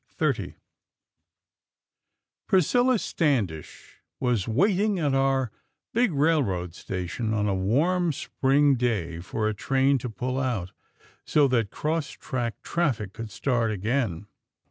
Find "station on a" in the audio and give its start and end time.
6.73-7.53